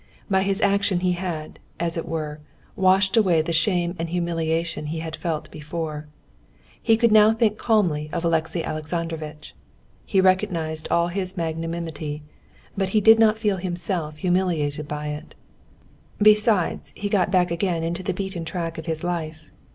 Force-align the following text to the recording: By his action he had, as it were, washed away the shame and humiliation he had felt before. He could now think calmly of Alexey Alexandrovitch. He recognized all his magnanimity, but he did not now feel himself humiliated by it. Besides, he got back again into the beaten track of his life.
By 0.31 0.41
his 0.41 0.61
action 0.63 1.01
he 1.01 1.11
had, 1.11 1.59
as 1.79 1.95
it 1.95 2.07
were, 2.07 2.39
washed 2.75 3.15
away 3.15 3.43
the 3.43 3.53
shame 3.53 3.95
and 3.99 4.09
humiliation 4.09 4.87
he 4.87 4.97
had 4.97 5.15
felt 5.15 5.51
before. 5.51 6.07
He 6.81 6.97
could 6.97 7.11
now 7.11 7.33
think 7.33 7.59
calmly 7.59 8.09
of 8.11 8.25
Alexey 8.25 8.63
Alexandrovitch. 8.63 9.53
He 10.03 10.19
recognized 10.19 10.87
all 10.89 11.09
his 11.09 11.37
magnanimity, 11.37 12.23
but 12.75 12.89
he 12.97 12.99
did 12.99 13.19
not 13.19 13.35
now 13.35 13.41
feel 13.41 13.57
himself 13.57 14.17
humiliated 14.17 14.87
by 14.87 15.09
it. 15.09 15.35
Besides, 16.19 16.93
he 16.95 17.07
got 17.07 17.29
back 17.29 17.51
again 17.51 17.83
into 17.83 18.01
the 18.01 18.11
beaten 18.11 18.43
track 18.43 18.79
of 18.79 18.87
his 18.87 19.03
life. 19.03 19.51